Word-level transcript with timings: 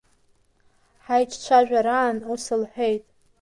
Ҳаиҿцәажәараан 1.03 2.17
ус 2.33 2.43
лҳәеит… 2.61 3.03